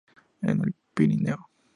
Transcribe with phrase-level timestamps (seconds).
[0.41, 1.47] En el Pirineo.